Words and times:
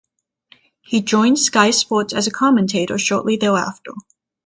He 0.81 1.03
joined 1.03 1.37
Sky 1.37 1.69
Sports 1.69 2.11
as 2.11 2.25
a 2.25 2.31
commentator 2.31 2.97
shortly 2.97 3.37
thereafter. 3.37 3.91